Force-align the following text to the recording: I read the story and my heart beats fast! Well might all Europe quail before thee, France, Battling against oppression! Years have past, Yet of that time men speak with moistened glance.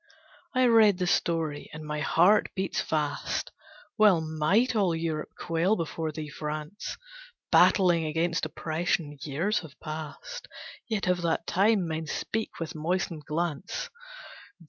I 0.55 0.65
read 0.65 0.97
the 0.97 1.05
story 1.05 1.69
and 1.71 1.85
my 1.85 1.99
heart 1.99 2.49
beats 2.55 2.81
fast! 2.81 3.51
Well 3.99 4.19
might 4.19 4.75
all 4.75 4.95
Europe 4.95 5.29
quail 5.37 5.75
before 5.75 6.11
thee, 6.11 6.27
France, 6.31 6.97
Battling 7.51 8.05
against 8.07 8.47
oppression! 8.47 9.19
Years 9.21 9.59
have 9.59 9.79
past, 9.79 10.47
Yet 10.87 11.05
of 11.05 11.21
that 11.21 11.45
time 11.45 11.87
men 11.87 12.07
speak 12.07 12.59
with 12.59 12.73
moistened 12.73 13.25
glance. 13.25 13.91